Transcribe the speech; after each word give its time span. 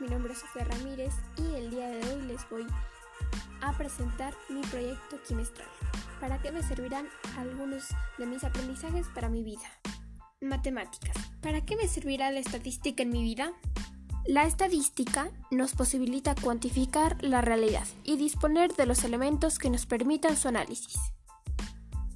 mi 0.00 0.08
nombre 0.08 0.32
es 0.32 0.38
Sofía 0.38 0.64
Ramírez 0.64 1.12
y 1.36 1.56
el 1.56 1.68
día 1.68 1.86
de 1.88 2.00
hoy 2.10 2.22
les 2.22 2.48
voy 2.48 2.66
a 3.60 3.76
presentar 3.76 4.32
mi 4.48 4.62
proyecto 4.62 5.22
quimestral. 5.28 5.68
¿Para 6.20 6.40
qué 6.40 6.50
me 6.52 6.62
servirán 6.62 7.06
algunos 7.36 7.88
de 8.16 8.24
mis 8.24 8.44
aprendizajes 8.44 9.06
para 9.14 9.28
mi 9.28 9.42
vida? 9.42 9.68
Matemáticas. 10.40 11.14
¿Para 11.42 11.66
qué 11.66 11.76
me 11.76 11.86
servirá 11.86 12.30
la 12.30 12.40
estadística 12.40 13.02
en 13.02 13.10
mi 13.10 13.22
vida? 13.22 13.52
La 14.24 14.46
estadística 14.46 15.30
nos 15.50 15.74
posibilita 15.74 16.34
cuantificar 16.34 17.22
la 17.22 17.42
realidad 17.42 17.86
y 18.04 18.16
disponer 18.16 18.74
de 18.74 18.86
los 18.86 19.04
elementos 19.04 19.58
que 19.58 19.68
nos 19.68 19.84
permitan 19.84 20.38
su 20.38 20.48
análisis. 20.48 20.98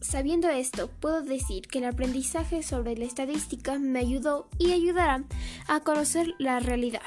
Sabiendo 0.00 0.48
esto, 0.48 0.88
puedo 0.88 1.20
decir 1.20 1.68
que 1.68 1.80
el 1.80 1.84
aprendizaje 1.84 2.62
sobre 2.62 2.96
la 2.96 3.04
estadística 3.04 3.78
me 3.78 3.98
ayudó 3.98 4.48
y 4.56 4.72
ayudará 4.72 5.24
a 5.66 5.80
conocer 5.80 6.34
la 6.38 6.60
realidad. 6.60 7.02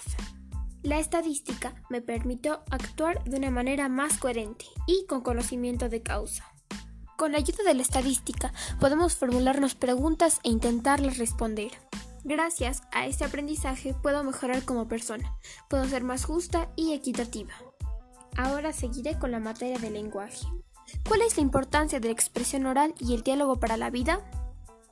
La 0.83 0.97
estadística 0.97 1.75
me 1.89 2.01
permitió 2.01 2.63
actuar 2.71 3.23
de 3.25 3.37
una 3.37 3.51
manera 3.51 3.87
más 3.87 4.17
coherente 4.17 4.65
y 4.87 5.05
con 5.05 5.21
conocimiento 5.21 5.89
de 5.89 6.01
causa. 6.01 6.51
Con 7.17 7.33
la 7.33 7.37
ayuda 7.37 7.63
de 7.63 7.75
la 7.75 7.83
estadística 7.83 8.51
podemos 8.79 9.15
formularnos 9.15 9.75
preguntas 9.75 10.39
e 10.43 10.49
intentarlas 10.49 11.19
responder. 11.19 11.69
Gracias 12.23 12.81
a 12.91 13.05
este 13.05 13.25
aprendizaje 13.25 13.93
puedo 13.93 14.23
mejorar 14.23 14.65
como 14.65 14.87
persona, 14.87 15.37
puedo 15.69 15.85
ser 15.85 16.03
más 16.03 16.25
justa 16.25 16.71
y 16.75 16.93
equitativa. 16.93 17.53
Ahora 18.35 18.73
seguiré 18.73 19.19
con 19.19 19.29
la 19.29 19.39
materia 19.39 19.77
del 19.77 19.93
lenguaje. 19.93 20.47
¿Cuál 21.07 21.21
es 21.21 21.37
la 21.37 21.43
importancia 21.43 21.99
de 21.99 22.07
la 22.07 22.13
expresión 22.13 22.65
oral 22.65 22.95
y 22.99 23.13
el 23.13 23.21
diálogo 23.21 23.59
para 23.59 23.77
la 23.77 23.91
vida? 23.91 24.19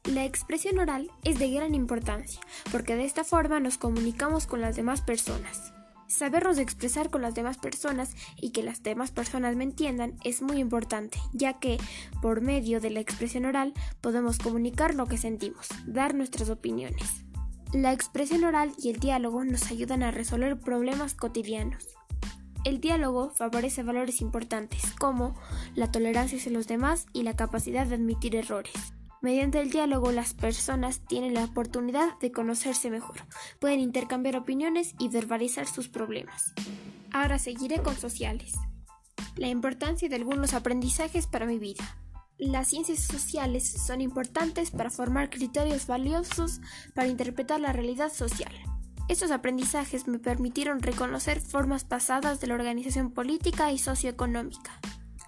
La 0.04 0.24
expresión 0.24 0.78
oral 0.78 1.10
es 1.24 1.40
de 1.40 1.50
gran 1.50 1.74
importancia, 1.74 2.42
porque 2.72 2.96
de 2.96 3.06
esta 3.06 3.24
forma 3.24 3.60
nos 3.60 3.80
comunicamos 3.80 4.46
con 4.46 4.62
las 4.62 4.76
demás 4.76 5.02
personas. 5.02 5.74
Sabernos 6.10 6.58
expresar 6.58 7.12
con 7.12 7.22
las 7.22 7.36
demás 7.36 7.60
personas 7.60 8.16
y 8.42 8.50
que 8.50 8.64
las 8.64 8.82
demás 8.82 9.12
personas 9.12 9.56
me 9.56 9.64
entiendan 9.64 10.16
es 10.24 10.42
muy 10.42 10.58
importante, 10.58 11.20
ya 11.34 11.60
que 11.60 11.78
por 12.20 12.42
medio 12.42 12.82
de 12.82 12.90
la 12.90 13.00
expresión 13.00 13.46
oral 13.46 13.76
podemos 14.02 14.40
comunicar 14.40 14.96
lo 14.96 15.06
que 15.06 15.20
sentimos, 15.20 15.68
dar 15.86 16.16
nuestras 16.16 16.50
opiniones. 16.50 17.24
La 17.74 17.94
expresión 17.94 18.44
oral 18.44 18.74
y 18.80 18.90
el 18.90 19.00
diálogo 19.00 19.44
nos 19.46 19.70
ayudan 19.70 20.02
a 20.02 20.10
resolver 20.10 20.60
problemas 20.60 21.14
cotidianos. 21.14 21.88
El 22.64 22.82
diálogo 22.82 23.30
favorece 23.30 23.84
valores 23.84 24.20
importantes 24.20 24.82
como 25.00 25.40
la 25.76 25.92
tolerancia 25.92 26.40
hacia 26.40 26.52
los 26.52 26.68
demás 26.68 27.06
y 27.14 27.22
la 27.22 27.36
capacidad 27.36 27.86
de 27.86 27.96
admitir 27.96 28.36
errores. 28.36 28.94
Mediante 29.22 29.60
el 29.60 29.70
diálogo 29.70 30.14
las 30.14 30.34
personas 30.34 31.02
tienen 31.06 31.34
la 31.34 31.44
oportunidad 31.44 32.18
de 32.20 32.32
conocerse 32.32 32.90
mejor, 32.90 33.18
pueden 33.60 33.82
intercambiar 33.82 34.38
opiniones 34.38 34.96
y 34.98 35.10
verbalizar 35.10 35.68
sus 35.68 35.90
problemas. 35.90 36.54
Ahora 37.12 37.38
seguiré 37.38 37.82
con 37.84 37.98
sociales. 37.98 38.54
La 39.36 39.48
importancia 39.48 40.08
de 40.08 40.16
algunos 40.16 40.54
aprendizajes 40.54 41.28
para 41.28 41.46
mi 41.46 41.60
vida. 41.60 41.84
Las 42.38 42.70
ciencias 42.70 43.00
sociales 43.00 43.70
son 43.70 44.00
importantes 44.00 44.72
para 44.72 44.90
formar 44.90 45.30
criterios 45.30 45.86
valiosos 45.88 46.62
para 46.96 47.10
interpretar 47.10 47.60
la 47.60 47.74
realidad 47.74 48.14
social. 48.14 48.54
Estos 49.10 49.32
aprendizajes 49.32 50.08
me 50.08 50.20
permitieron 50.20 50.82
reconocer 50.82 51.42
formas 51.42 51.84
pasadas 51.84 52.40
de 52.40 52.48
la 52.48 52.54
organización 52.54 53.12
política 53.12 53.72
y 53.74 53.80
socioeconómica. 53.80 54.80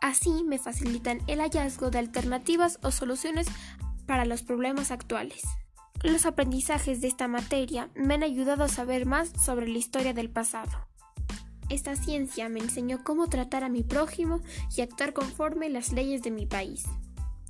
Así 0.01 0.43
me 0.43 0.57
facilitan 0.57 1.21
el 1.27 1.39
hallazgo 1.39 1.91
de 1.91 1.99
alternativas 1.99 2.79
o 2.81 2.91
soluciones 2.91 3.47
para 4.07 4.25
los 4.25 4.41
problemas 4.41 4.91
actuales. 4.91 5.43
Los 6.03 6.25
aprendizajes 6.25 6.99
de 6.99 7.07
esta 7.07 7.27
materia 7.27 7.89
me 7.93 8.15
han 8.15 8.23
ayudado 8.23 8.63
a 8.63 8.67
saber 8.67 9.05
más 9.05 9.31
sobre 9.43 9.67
la 9.67 9.77
historia 9.77 10.13
del 10.13 10.31
pasado. 10.31 10.87
Esta 11.69 11.95
ciencia 11.95 12.49
me 12.49 12.59
enseñó 12.59 13.03
cómo 13.03 13.27
tratar 13.27 13.63
a 13.63 13.69
mi 13.69 13.83
prójimo 13.83 14.41
y 14.75 14.81
actuar 14.81 15.13
conforme 15.13 15.69
las 15.69 15.93
leyes 15.93 16.23
de 16.23 16.31
mi 16.31 16.47
país. 16.47 16.83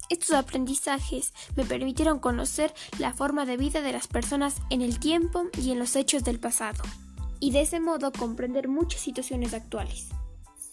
Estos 0.10 0.32
aprendizajes 0.32 1.34
me 1.56 1.64
permitieron 1.64 2.20
conocer 2.20 2.74
la 3.00 3.14
forma 3.14 3.46
de 3.46 3.56
vida 3.56 3.82
de 3.82 3.94
las 3.94 4.08
personas 4.08 4.58
en 4.70 4.82
el 4.82 5.00
tiempo 5.00 5.46
y 5.58 5.72
en 5.72 5.80
los 5.80 5.96
hechos 5.96 6.26
del 6.26 6.40
pasado, 6.40 6.84
y 7.40 7.52
de 7.52 7.62
ese 7.62 7.80
modo 7.80 8.12
comprender 8.12 8.68
muchas 8.68 9.00
situaciones 9.00 9.54
actuales. 9.54 10.10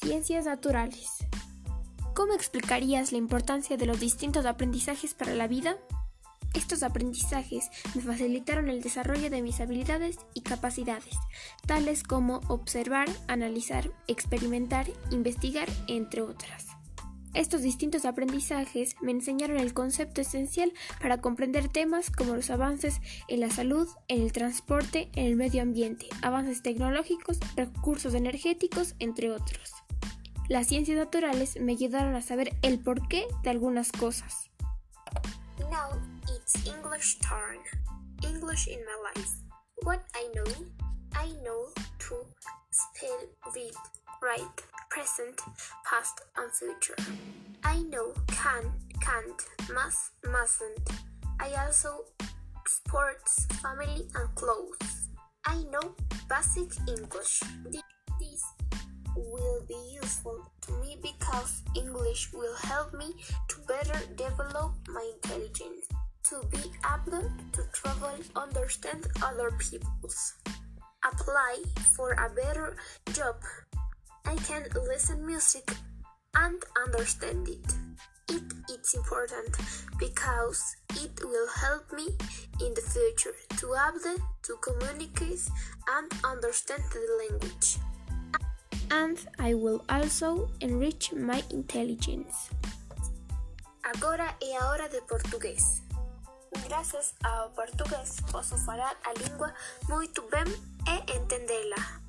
Ciencias 0.02 0.47
naturales. 0.47 1.19
¿Cómo 2.18 2.34
explicarías 2.34 3.12
la 3.12 3.18
importancia 3.18 3.76
de 3.76 3.86
los 3.86 4.00
distintos 4.00 4.44
aprendizajes 4.44 5.14
para 5.14 5.36
la 5.36 5.46
vida? 5.46 5.76
Estos 6.52 6.82
aprendizajes 6.82 7.70
me 7.94 8.02
facilitaron 8.02 8.68
el 8.68 8.82
desarrollo 8.82 9.30
de 9.30 9.40
mis 9.40 9.60
habilidades 9.60 10.18
y 10.34 10.40
capacidades, 10.40 11.14
tales 11.64 12.02
como 12.02 12.40
observar, 12.48 13.08
analizar, 13.28 13.92
experimentar, 14.08 14.88
investigar, 15.12 15.68
entre 15.86 16.22
otras. 16.22 16.66
Estos 17.34 17.62
distintos 17.62 18.04
aprendizajes 18.04 18.96
me 19.00 19.12
enseñaron 19.12 19.58
el 19.58 19.72
concepto 19.72 20.20
esencial 20.20 20.72
para 21.00 21.20
comprender 21.20 21.68
temas 21.68 22.10
como 22.10 22.34
los 22.34 22.50
avances 22.50 23.00
en 23.28 23.38
la 23.38 23.50
salud, 23.50 23.86
en 24.08 24.22
el 24.22 24.32
transporte, 24.32 25.08
en 25.14 25.26
el 25.26 25.36
medio 25.36 25.62
ambiente, 25.62 26.08
avances 26.22 26.62
tecnológicos, 26.62 27.38
recursos 27.54 28.14
energéticos, 28.14 28.96
entre 28.98 29.30
otros. 29.30 29.72
Las 30.48 30.69
ciencias 30.69 30.97
naturales 30.97 31.60
me 31.60 31.72
ayudaron 31.72 32.14
a 32.14 32.22
saber 32.22 32.56
el 32.62 32.81
porqué 32.82 33.26
de 33.42 33.50
algunas 33.50 33.92
cosas. 33.92 34.50
Now 35.70 36.00
it's 36.34 36.54
English 36.66 37.19
turn. 37.19 37.59
English 38.22 38.66
in 38.66 38.81
my 38.81 38.97
life. 39.12 39.28
What 39.82 40.00
I 40.14 40.26
know, 40.34 40.50
I 41.14 41.26
know 41.44 41.69
to 41.98 42.14
spell, 42.70 43.28
read, 43.54 43.75
write, 44.22 44.62
present, 44.88 45.37
past, 45.84 46.22
and 46.38 46.50
future. 46.50 46.97
I 47.62 47.82
know 47.82 48.14
can, 48.28 48.72
can't, 49.03 49.42
must, 49.75 50.12
mustn't. 50.25 50.88
I 51.38 51.53
also 51.62 52.06
sports, 52.66 53.47
family, 53.60 54.08
and 54.14 54.34
clothes. 54.34 55.08
I 55.44 55.62
know 55.70 55.94
basic 56.26 56.72
English. 56.88 57.42
This 58.19 58.42
will 59.16 59.62
be 59.66 59.78
useful 59.94 60.50
to 60.62 60.72
me 60.80 60.96
because 61.02 61.62
English 61.74 62.32
will 62.32 62.56
help 62.56 62.94
me 62.94 63.12
to 63.48 63.56
better 63.66 63.98
develop 64.16 64.72
my 64.88 65.12
intelligence, 65.14 65.86
to 66.24 66.42
be 66.50 66.70
able 66.84 67.30
to 67.52 67.62
travel, 67.72 68.16
understand 68.36 69.06
other 69.22 69.50
people's, 69.58 70.34
apply 71.04 71.62
for 71.96 72.12
a 72.12 72.30
better 72.34 72.76
job, 73.12 73.36
I 74.24 74.36
can 74.36 74.66
listen 74.74 75.25
music 75.25 75.70
and 76.34 76.62
understand 76.86 77.48
it. 77.48 77.72
It 78.28 78.44
is 78.70 78.94
important 78.94 79.56
because 79.98 80.76
it 80.90 81.19
will 81.25 81.48
help 81.48 81.90
me 81.92 82.08
in 82.60 82.75
the 82.75 82.82
future 82.82 83.34
to 83.56 83.75
able 83.75 84.22
to 84.42 84.56
communicate 84.60 85.48
and 85.88 86.12
understand 86.25 86.82
the 86.92 87.28
language. 87.30 87.78
And 88.91 89.16
I 89.38 89.54
will 89.54 89.82
also 89.88 90.49
enrich 90.60 91.15
my 91.15 91.44
intelligence. 91.50 92.50
Agora 93.82 94.37
é 94.41 94.56
a 94.56 94.69
hora 94.71 94.88
de 94.88 95.00
português. 95.03 95.82
Graças 96.66 97.15
ao 97.22 97.50
português 97.50 98.16
posso 98.32 98.56
falar 98.59 98.97
a 99.04 99.12
língua 99.15 99.54
muito 99.88 100.22
bem 100.31 100.44
e 100.87 101.16
entendê-la. 101.16 102.00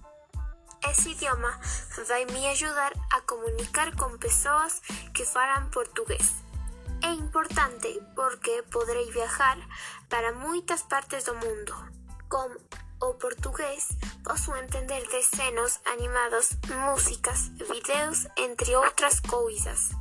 Esse 0.90 1.12
idioma 1.12 1.60
vai 2.08 2.26
me 2.26 2.48
ajudar 2.48 2.94
a 3.12 3.22
comunicar 3.22 3.96
com 3.96 4.18
pessoas 4.18 4.82
que 5.14 5.26
falam 5.26 5.70
português. 5.70 6.36
É 7.04 7.12
importante 7.12 8.02
porque 8.16 8.64
poderei 8.72 9.12
viajar 9.12 9.58
para 10.10 10.34
muitas 10.34 10.82
partes 10.84 11.25
do 11.25 11.36
mundo. 11.36 11.74
Com 12.30 12.56
o 13.01 13.13
português, 13.16 13.88
posso 14.24 14.56
entender 14.56 15.07
desenhos 15.10 15.80
animados, 15.86 16.50
músicas, 16.86 17.50
videos, 17.57 18.28
entre 18.38 18.75
outras 18.75 19.22
coisas. 19.22 19.92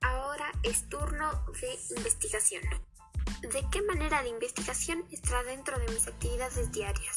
Ahora 0.00 0.50
es 0.62 0.88
turno 0.88 1.44
de 1.60 1.78
investigación. 1.96 2.62
¿De 3.40 3.64
qué 3.70 3.82
manera 3.82 4.22
de 4.22 4.28
investigación 4.28 5.04
está 5.10 5.42
dentro 5.42 5.78
de 5.78 5.88
mis 5.88 6.06
actividades 6.06 6.70
diarias? 6.72 7.16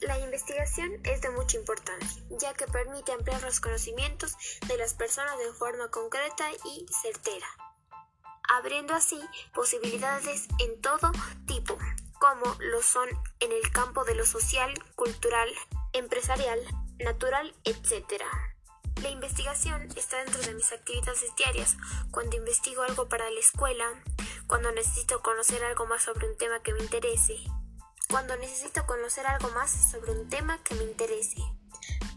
La 0.00 0.18
investigación 0.18 0.90
es 1.04 1.20
de 1.20 1.30
mucha 1.30 1.56
importancia, 1.56 2.22
ya 2.30 2.52
que 2.54 2.66
permite 2.66 3.12
ampliar 3.12 3.40
los 3.42 3.60
conocimientos 3.60 4.36
de 4.66 4.76
las 4.76 4.94
personas 4.94 5.38
de 5.38 5.52
forma 5.52 5.88
concreta 5.90 6.50
y 6.64 6.86
certera, 7.02 7.46
abriendo 8.48 8.94
así 8.94 9.20
posibilidades 9.54 10.48
en 10.58 10.80
todo 10.80 11.12
tipo, 11.46 11.78
como 12.22 12.54
lo 12.60 12.80
son 12.84 13.08
en 13.40 13.50
el 13.50 13.72
campo 13.72 14.04
de 14.04 14.14
lo 14.14 14.24
social, 14.24 14.72
cultural, 14.94 15.48
empresarial, 15.92 16.60
natural, 17.00 17.52
etc. 17.64 18.22
La 19.02 19.08
investigación 19.08 19.88
está 19.96 20.18
dentro 20.18 20.40
de 20.40 20.54
mis 20.54 20.70
actividades 20.70 21.34
diarias, 21.36 21.76
cuando 22.12 22.36
investigo 22.36 22.82
algo 22.82 23.08
para 23.08 23.28
la 23.28 23.40
escuela, 23.40 23.86
cuando 24.46 24.70
necesito 24.70 25.20
conocer 25.20 25.64
algo 25.64 25.84
más 25.86 26.04
sobre 26.04 26.30
un 26.30 26.36
tema 26.36 26.62
que 26.62 26.72
me 26.72 26.84
interese, 26.84 27.38
cuando 28.08 28.36
necesito 28.36 28.86
conocer 28.86 29.26
algo 29.26 29.48
más 29.48 29.72
sobre 29.90 30.12
un 30.12 30.28
tema 30.28 30.62
que 30.62 30.76
me 30.76 30.84
interese, 30.84 31.42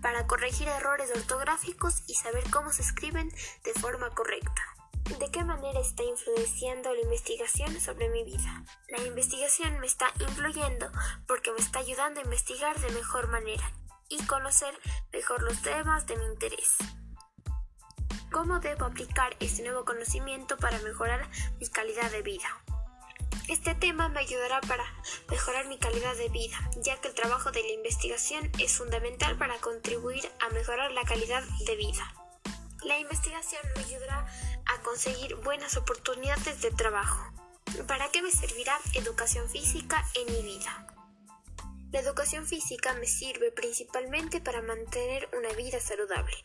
para 0.03 0.27
corregir 0.27 0.67
errores 0.67 1.09
ortográficos 1.15 2.03
y 2.05 2.13
saber 2.13 2.43
cómo 2.51 2.71
se 2.71 2.83
escriben 2.83 3.31
de 3.63 3.73
forma 3.73 4.11
correcta. 4.11 4.61
¿De 5.05 5.29
qué 5.29 5.43
manera 5.43 5.79
está 5.79 6.03
influenciando 6.03 6.91
la 6.91 6.99
investigación 6.99 7.79
sobre 7.79 8.09
mi 8.09 8.23
vida? 8.23 8.65
La 8.89 9.03
investigación 9.03 9.79
me 9.79 9.85
está 9.85 10.11
influyendo 10.19 10.91
porque 11.27 11.51
me 11.51 11.59
está 11.59 11.79
ayudando 11.79 12.19
a 12.19 12.23
investigar 12.23 12.79
de 12.79 12.89
mejor 12.89 13.27
manera 13.27 13.71
y 14.09 14.17
conocer 14.25 14.73
mejor 15.13 15.43
los 15.43 15.61
temas 15.61 16.07
de 16.07 16.17
mi 16.17 16.25
interés. 16.25 16.75
¿Cómo 18.31 18.59
debo 18.59 18.85
aplicar 18.85 19.37
este 19.39 19.61
nuevo 19.61 19.85
conocimiento 19.85 20.57
para 20.57 20.79
mejorar 20.79 21.29
mi 21.59 21.67
calidad 21.69 22.09
de 22.09 22.23
vida? 22.23 22.49
Este 23.47 23.75
tema 23.75 24.09
me 24.09 24.21
ayudará 24.21 24.59
para 24.61 24.85
mejorar 25.29 25.67
mi 25.67 25.77
calidad 25.77 26.15
de 26.15 26.29
vida, 26.29 26.57
ya 26.77 26.99
que 26.99 27.09
el 27.09 27.13
trabajo 27.13 27.51
de 27.51 27.61
la 27.61 27.71
investigación 27.73 28.51
es 28.59 28.75
fundamental 28.75 29.37
para 29.37 29.59
contribuir 29.59 30.27
a 30.41 30.49
mejorar 30.49 30.91
la 30.93 31.03
calidad 31.03 31.43
de 31.67 31.75
vida. 31.75 32.24
La 32.85 32.99
investigación 32.99 33.63
me 33.75 33.83
ayudará 33.83 34.27
a 34.67 34.81
conseguir 34.83 35.33
buenas 35.37 35.75
oportunidades 35.75 36.61
de 36.61 36.69
trabajo. 36.69 37.33
¿Para 37.87 38.09
qué 38.09 38.21
me 38.21 38.29
servirá 38.29 38.77
educación 38.93 39.49
física 39.49 40.05
en 40.13 40.31
mi 40.31 40.43
vida? 40.43 40.85
La 41.91 41.99
educación 41.99 42.45
física 42.45 42.93
me 42.93 43.07
sirve 43.07 43.51
principalmente 43.51 44.39
para 44.39 44.61
mantener 44.61 45.27
una 45.35 45.49
vida 45.53 45.79
saludable. 45.79 46.35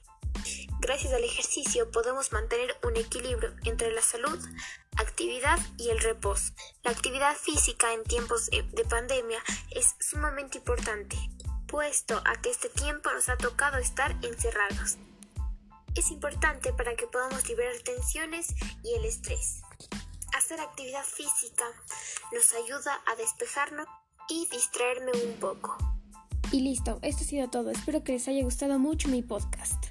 Gracias 0.78 1.12
al 1.12 1.24
ejercicio 1.24 1.90
podemos 1.90 2.32
mantener 2.32 2.74
un 2.84 2.96
equilibrio 2.96 3.54
entre 3.64 3.92
la 3.92 4.00
salud, 4.00 4.38
actividad 4.96 5.58
y 5.76 5.90
el 5.90 6.00
reposo. 6.00 6.54
La 6.82 6.90
actividad 6.90 7.36
física 7.36 7.92
en 7.92 8.02
tiempos 8.04 8.48
de 8.48 8.84
pandemia 8.88 9.42
es 9.72 9.94
sumamente 10.00 10.56
importante, 10.56 11.18
puesto 11.68 12.22
a 12.24 12.40
que 12.40 12.48
este 12.48 12.70
tiempo 12.70 13.12
nos 13.12 13.28
ha 13.28 13.36
tocado 13.36 13.76
estar 13.76 14.16
encerrados. 14.22 14.96
Es 15.96 16.10
importante 16.10 16.72
para 16.72 16.94
que 16.94 17.06
podamos 17.06 17.48
liberar 17.48 17.74
tensiones 17.84 18.54
y 18.84 18.94
el 18.94 19.04
estrés. 19.04 19.62
Hacer 20.36 20.60
actividad 20.60 21.04
física 21.04 21.64
nos 22.32 22.52
ayuda 22.54 23.00
a 23.06 23.16
despejarnos 23.16 23.86
y 24.28 24.46
distraerme 24.52 25.12
un 25.12 25.34
poco. 25.40 25.76
Y 26.52 26.60
listo, 26.60 26.98
esto 27.02 27.24
ha 27.24 27.26
sido 27.26 27.50
todo. 27.50 27.70
Espero 27.70 28.04
que 28.04 28.12
les 28.12 28.28
haya 28.28 28.42
gustado 28.42 28.78
mucho 28.78 29.08
mi 29.08 29.22
podcast. 29.22 29.86